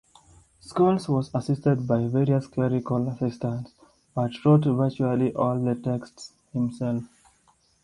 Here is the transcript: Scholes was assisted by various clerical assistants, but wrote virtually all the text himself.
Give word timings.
Scholes 0.65 1.07
was 1.09 1.29
assisted 1.35 1.85
by 1.87 2.07
various 2.07 2.47
clerical 2.47 3.07
assistants, 3.07 3.73
but 4.15 4.31
wrote 4.43 4.65
virtually 4.65 5.31
all 5.35 5.59
the 5.59 5.75
text 5.75 6.33
himself. 6.53 7.03